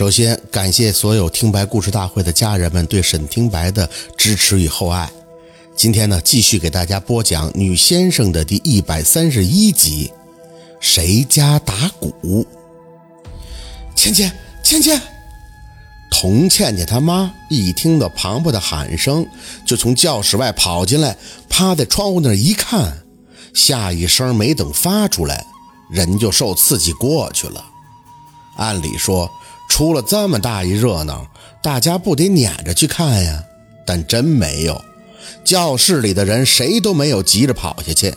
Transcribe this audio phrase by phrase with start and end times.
[0.00, 3.86] 首先，感谢所有听白故事大会的家人们对沈听白的
[4.16, 5.12] 支持与厚爱。
[5.76, 10.10] 今天呢，继续给大家播讲《女先生》的第一百三十一集。
[10.80, 12.46] 谁家打鼓？
[13.94, 14.32] 倩倩，
[14.62, 14.98] 倩倩！
[16.10, 19.26] 童倩倩他妈一听到庞婆的喊声，
[19.66, 21.14] 就从教室外跑进来，
[21.50, 23.02] 趴在窗户那一看，
[23.52, 25.44] 下一声没等发出来，
[25.90, 27.62] 人就受刺激过去了。
[28.56, 29.30] 按理说，
[29.70, 31.26] 出了这么大一热闹，
[31.62, 33.44] 大家不得撵着去看呀？
[33.86, 34.84] 但真没有，
[35.44, 38.12] 教室里的人谁都没有急着跑下去，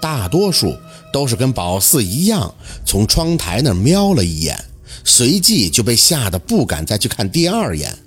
[0.00, 0.76] 大多数
[1.12, 2.54] 都是跟宝四一样，
[2.84, 4.66] 从窗台那瞄了一眼。
[5.02, 7.98] 随即就被吓得不敢再去看第二眼。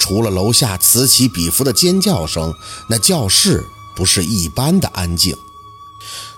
[0.00, 2.52] 除了楼下此起彼伏的尖叫声，
[2.90, 5.34] 那教室不是一般的安静。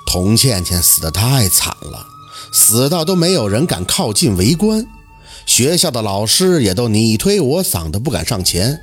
[0.07, 2.07] 童倩倩死得太惨了，
[2.53, 4.87] 死到都没有人敢靠近围观，
[5.47, 8.81] 学校的老师也都你推我搡的不敢上前。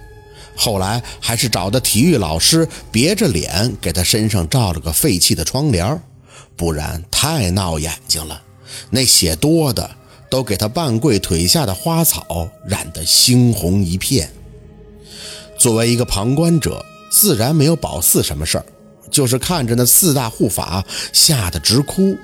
[0.55, 6.01] 后来还是找的体育老师别着脸给他身上罩了个废弃的窗帘，
[6.55, 8.41] 不然太闹眼睛了。
[8.89, 9.89] 那血多的。
[10.29, 14.29] 都给他半跪腿下的花草染得猩红一片。
[15.57, 18.65] 作为一个旁观者，自然没有宝四什么事儿，
[19.09, 22.17] 就是看着那四大护法吓得直哭。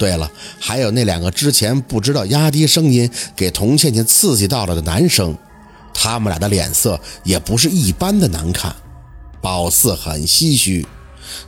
[0.00, 5.36] 对了，还有那两个之前不知道压低声音给童倩倩刺激到了的男生，
[5.92, 8.74] 他们俩的脸色也不是一般的难看。
[9.42, 10.86] 宝四很唏嘘，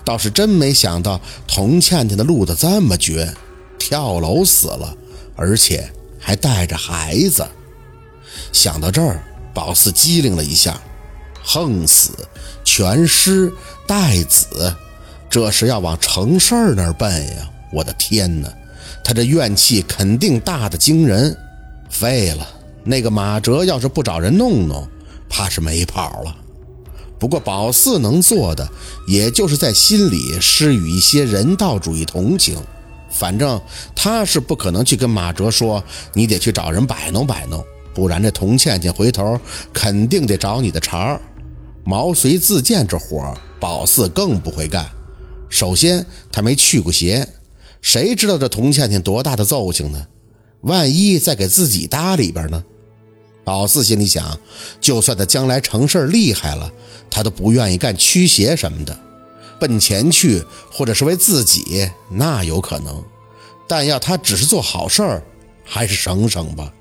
[0.05, 3.35] 倒是真没想到童倩倩的路子这么绝，
[3.79, 4.95] 跳楼死了，
[5.35, 5.91] 而且。
[6.25, 7.45] 还带着孩子，
[8.53, 9.21] 想到这儿，
[9.53, 10.81] 宝四机灵了一下，
[11.43, 12.13] 横死、
[12.63, 13.53] 全尸、
[13.89, 14.73] 带子，
[15.29, 17.51] 这是要往成事儿那儿奔呀！
[17.73, 18.53] 我的天哪，
[19.03, 21.37] 他这怨气肯定大的惊人。
[21.89, 22.47] 废了，
[22.85, 24.87] 那个马哲要是不找人弄弄，
[25.29, 26.37] 怕是没跑了。
[27.19, 28.69] 不过宝四能做的，
[29.07, 32.57] 也就是在心里施予一些人道主义同情。
[33.11, 33.61] 反正
[33.95, 35.85] 他是不可能去跟马哲说，
[36.15, 37.63] 你得去找人摆弄摆弄，
[37.95, 39.39] 不然这童倩倩回头
[39.73, 41.21] 肯定得找你的茬儿。
[41.85, 44.89] 毛遂自荐这活，宝四更不会干。
[45.49, 47.29] 首先他没去过邪，
[47.83, 50.07] 谁知道这童倩倩多大的揍性呢？
[50.63, 52.65] 万一再给自己搭里边呢？
[53.45, 54.39] 宝四心里想，
[54.81, 56.73] 就算他将来成事厉害了，
[57.11, 58.97] 他都不愿意干驱邪什么的。
[59.59, 63.03] 奔钱去，或者是为自己，那有可能，
[63.69, 65.23] 但要他只是做好事儿，
[65.65, 66.73] 还是省省吧。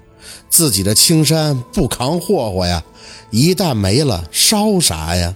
[0.50, 2.83] 自己的青山不扛霍霍呀，
[3.31, 5.35] 一旦没了，烧啥呀？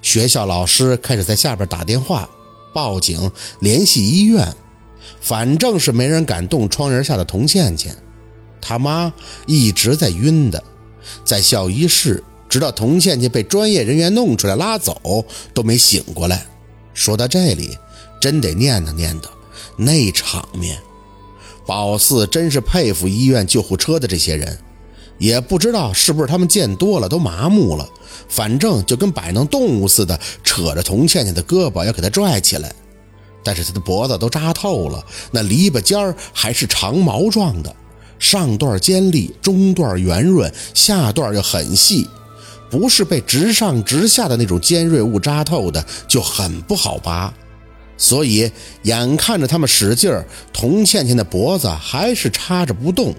[0.00, 2.28] 学校老师开始在下边打电话
[2.72, 3.30] 报警，
[3.60, 4.54] 联系医院，
[5.20, 7.96] 反正是没人敢动窗帘下的童倩倩。
[8.60, 9.12] 他妈
[9.46, 10.62] 一直在晕的，
[11.24, 15.24] 在校医室，直到童倩倩被专业人员弄出来拉走，
[15.54, 16.46] 都没醒过来。
[16.94, 17.76] 说到这里，
[18.20, 19.26] 真得念叨念叨，
[19.76, 20.78] 那场面，
[21.66, 24.58] 宝四真是佩服医院救护车的这些人，
[25.18, 27.88] 也不知道是不是他们见多了都麻木了，
[28.28, 32.74] 反正就跟摆弄动物似的，扯着童倩倩的胳膊要给她拽起来，
[33.46, 37.72] 但是他的脖子都扎透了，那篱笆尖儿还是长毛状的，
[38.18, 42.08] 上段尖利，中段圆润，下段又很细。
[42.68, 47.32] 不是被直上直下的那种尖锐物扎透的，就很不好拔。
[47.96, 48.50] 所以
[48.82, 53.14] 眼看着他们使劲儿，童倩倩的脖子还是插着不动。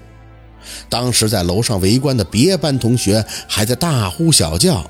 [0.90, 4.84] 当时在楼上围观的别班同学还在大呼小叫，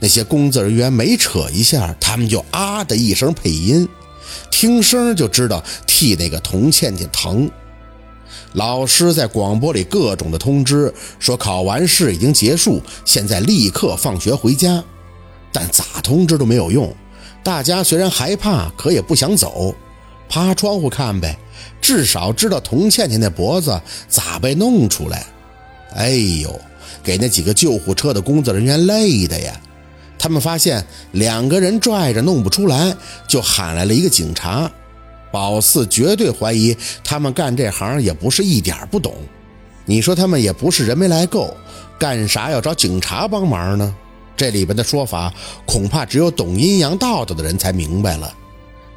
[0.00, 3.86] 那些工作人员每扯一下，他们就啊的一声配音，
[4.50, 7.50] 听声就知道替那个童倩倩疼。
[8.54, 14.82] 老师在广播里各种的通知说，考完试已经结束，现在立刻放学回家。
[15.52, 16.94] 但咋通知都没有用，
[17.42, 19.74] 大家虽然害怕，可也不想走，
[20.28, 21.38] 趴窗户看呗，
[21.80, 25.26] 至少知道童倩倩那脖子咋被弄出来。
[25.94, 26.60] 哎呦，
[27.02, 29.47] 给那几个救护车的工作人员累的呀！
[30.18, 32.94] 他们发现两个人拽着弄不出来，
[33.28, 34.70] 就喊来了一个警察。
[35.30, 39.14] 宝四绝对怀疑他们干这行也不是一点不懂。
[39.84, 41.56] 你说他们也不是人没来够，
[41.98, 43.94] 干啥要找警察帮忙呢？
[44.36, 45.32] 这里边的说法
[45.66, 48.32] 恐怕只有懂阴阳道道的人才明白了。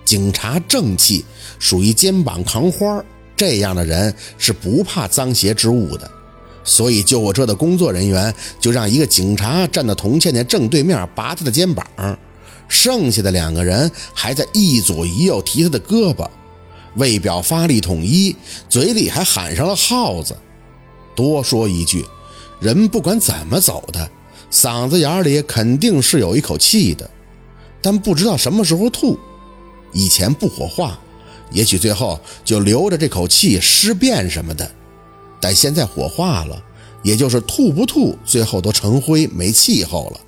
[0.06, 1.26] 警察正气，
[1.60, 3.04] 属于肩膀扛花，
[3.36, 6.10] 这样的人是不怕脏邪之物的。
[6.64, 11.86] 所以救护车的工作人员就让一个警察站到童倩倩正对面，拔她的肩膀。
[12.68, 16.28] 剩下的两个人还在一左一右提她的胳膊，
[16.96, 18.36] 为表发力统一，
[18.70, 20.38] 嘴里还喊上了“耗子”。
[21.14, 22.06] 多说一句，
[22.62, 24.10] 人不管怎么走的，
[24.50, 27.10] 嗓子眼里肯定是有一口气的，
[27.82, 29.20] 但不知道什么时候吐。
[29.92, 30.98] 以前不火化，
[31.52, 34.66] 也许最后就留着这口气尸变什么的；
[35.42, 36.64] 但现在火化了，
[37.04, 40.22] 也就是吐不吐，最后都成灰没气候了。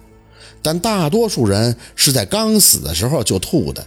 [0.62, 3.86] 但大多数人是在刚死的时候就吐的，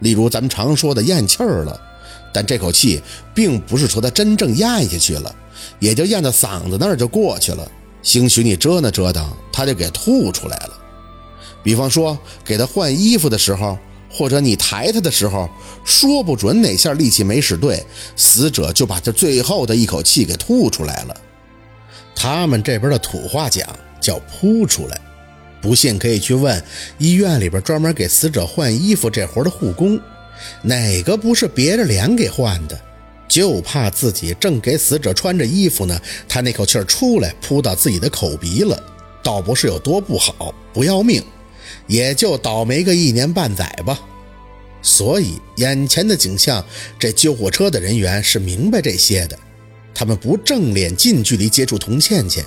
[0.00, 1.80] 例如咱们常说的咽气儿了。
[2.32, 3.00] 但这口气
[3.34, 5.34] 并不是说他真正咽下去了，
[5.78, 7.66] 也就咽到嗓子那儿就过去了。
[8.02, 10.70] 兴许你折腾折腾，他就给吐出来了。
[11.62, 13.78] 比方说给他换衣服的时候，
[14.16, 15.48] 或者你抬他的时候，
[15.84, 17.84] 说不准哪下力气没使对，
[18.16, 21.14] 死者就把这最后的一口气给吐出来了。
[22.14, 23.68] 他们这边的土话讲
[24.00, 24.98] 叫扑出来。
[25.60, 26.64] 不信可以去问
[26.96, 30.00] 医院里边专门给死者换衣服这活的护工。
[30.62, 32.80] 哪个不是别着脸给换的？
[33.28, 38.80] 就怕自己正给死者穿着衣服呢，他那口气出来扑到自己的口鼻了，
[39.22, 41.20] 倒不是有多不好，不要命，
[41.86, 44.00] 也就倒霉个一年半载吧。
[44.82, 46.64] 所以眼前的景象，
[46.98, 49.38] 这救护车的人员是明白这些的，
[49.94, 52.44] 他们不正脸近距离接触童倩倩，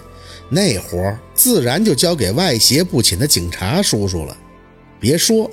[0.50, 4.38] 那活自然就交给外邪不侵的警察叔叔了。
[5.00, 5.50] 别说。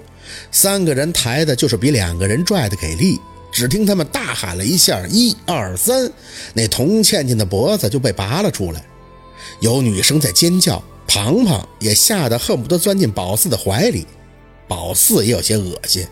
[0.50, 3.16] 三个人抬的就是比两个人拽的给力，
[3.52, 6.10] 只听他们大喊了一下“一二三”，
[6.52, 8.84] 那童倩倩的脖子就被拔了出来。
[9.60, 10.82] 有女生在尖叫，
[11.16, 14.06] 庞庞也吓得恨不得钻进宝四的怀里。
[14.68, 16.06] 宝四也有些恶心，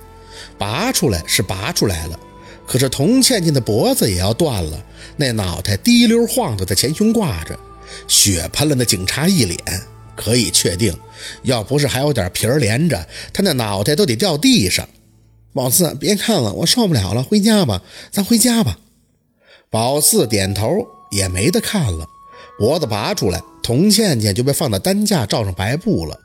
[0.57, 2.19] 拔出来是拔出来了，
[2.67, 4.83] 可是童倩倩的脖子也要断了，
[5.19, 7.59] 那脑袋滴溜晃的在前胸挂着，
[8.09, 9.59] 血喷了那警察一脸。
[10.17, 10.97] 可以确定，
[11.43, 14.89] 要不是还有点皮儿连着，他那脑袋都得掉地上。
[15.53, 18.79] 宝四，别看了，我受不了了，回家吧，咱回家吧。
[19.69, 22.07] 宝四点头，也没得看了。
[22.59, 26.21] 脖子拔出来，童倩倩就被放到担架罩上白布了。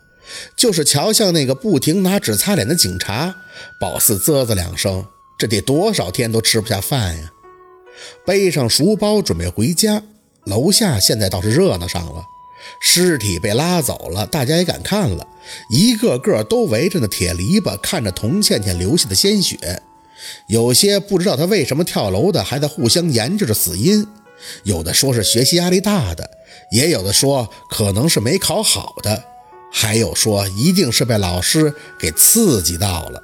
[0.56, 3.36] 就是瞧向那个不停拿纸擦脸的警察，
[3.82, 5.04] 宝四啧啧两声，
[5.40, 7.32] 这得多少天都吃不下饭呀。
[8.26, 10.04] 背上书包准备回家，
[10.46, 12.24] 楼下现在倒是热闹上了。
[12.80, 15.26] 尸体被拉走了，大家也敢看了，
[15.72, 19.82] 一个个都围着那铁篱笆看着童倩倩流下的鲜血。
[20.48, 24.06] 有些不知道她为什么跳楼的，还在互相研究着死因。
[24.64, 26.30] 有的说是学习压力大的，
[26.72, 29.24] 也有的说可能是没考好的，
[29.72, 33.24] 还有说一定是被老师给刺激到了。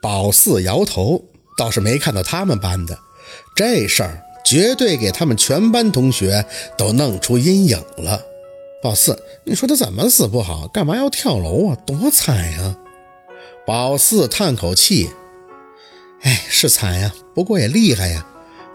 [0.00, 1.24] 宝四摇头，
[1.56, 2.98] 倒是没看到他们班的
[3.54, 6.44] 这事儿，绝对给他们全班同学
[6.76, 8.22] 都弄出阴影了。
[8.82, 11.76] 宝四，你说他怎么死不好，干嘛要跳楼啊？
[11.86, 12.76] 多惨呀！
[13.66, 15.10] 宝四叹口气，
[16.20, 18.26] 哎，是惨呀，不过也厉害呀。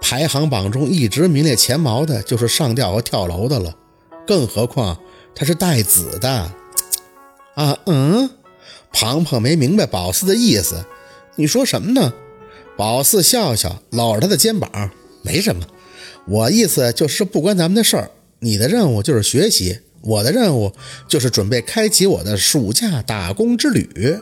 [0.01, 3.73] 排行榜中一直名列前茅的就是上吊和跳楼的了，
[4.27, 4.99] 更何况
[5.33, 6.51] 他是带子的。
[7.55, 8.29] 啊，嗯，
[8.91, 10.85] 庞庞没明白宝四的意思，
[11.35, 12.13] 你说什么呢？
[12.75, 15.65] 宝四笑笑，搂着他的肩膀，没什么，
[16.27, 19.79] 我意思就是不关咱们的事儿，你的任务就是学习。
[20.03, 20.73] 我的任务
[21.07, 24.17] 就是准备开启我的暑假打工之旅。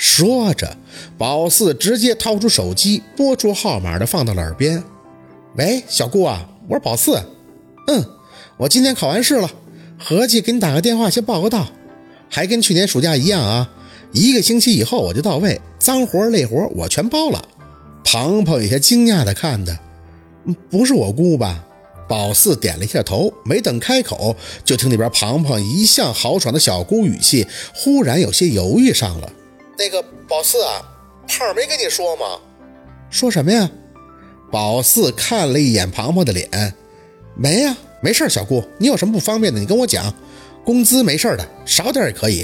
[0.00, 0.78] 说着，
[1.18, 4.82] 宝四直接掏出手机，拨出号码的放到了耳边。
[5.58, 7.22] 喂，小顾啊，我是宝四。
[7.86, 8.02] 嗯，
[8.56, 9.50] 我今天考完试了，
[9.98, 11.68] 合计给你打个电话先报个到。
[12.30, 13.70] 还跟去年暑假一样啊，
[14.12, 17.44] 一个星期以后我就到位，脏活累活我全包了。
[18.02, 19.78] 庞庞有些惊讶的看他，
[20.70, 21.62] 不是我姑吧？
[22.08, 29.30] 宝四点了一下头，没等开口，就听那边庞庞一向豪爽的小姑语气忽然有些犹豫上了。
[29.80, 30.82] 那个宝四啊，
[31.26, 32.38] 胖没跟你说吗？
[33.10, 33.70] 说什么呀？
[34.52, 36.74] 宝四看了一眼庞庞的脸，
[37.34, 40.14] 没呀，没事小姑，你有什么不方便的，你跟我讲。
[40.66, 42.42] 工资没事的，少点也可以。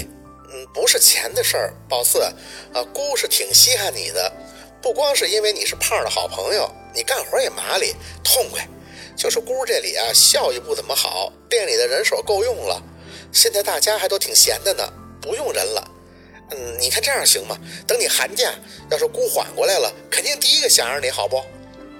[0.49, 2.23] 嗯，不是钱的事儿，宝四
[2.73, 4.33] 啊，姑是挺稀罕你的，
[4.81, 8.67] 不光是因为你是胖的好朋友，你干活也麻利，痛快。
[9.15, 12.81] 就是姑这里啊，效益不怎么好，店里的人手够用了，
[13.31, 14.91] 现在大家还都挺闲的呢，
[15.21, 15.91] 不用人了。
[16.51, 17.57] 嗯，你看这样行吗？
[17.85, 18.49] 等你寒假
[18.89, 21.41] 要是姑缓过来了，肯定第一个想着你好不？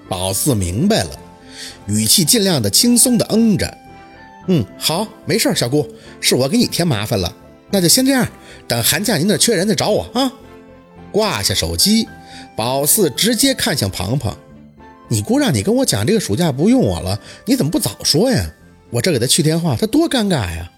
[0.08, 1.20] 宝四明白了，
[1.88, 3.77] 语气尽量的轻松的嗯着。
[4.48, 5.86] 嗯，好，没事小姑，
[6.22, 7.36] 是我给你添麻烦了，
[7.70, 8.25] 那就先这样，
[8.68, 10.32] 等寒假您那缺人再找我啊。
[11.12, 12.08] 挂下手机，
[12.56, 14.38] 宝四直接看向庞庞。
[15.10, 18.54] 你姑让你跟我讲这个暑假不用我了，你怎么不早说呀？
[18.89, 20.72] 我这给他去电话，他多尴尬呀！